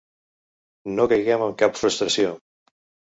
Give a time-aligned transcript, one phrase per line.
[0.95, 2.33] No caiguem en cap frustració.